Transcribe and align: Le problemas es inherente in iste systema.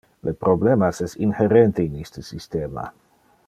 Le 0.27 0.31
problemas 0.45 1.01
es 1.07 1.13
inherente 1.27 1.85
in 1.91 2.01
iste 2.05 2.27
systema. 2.33 2.91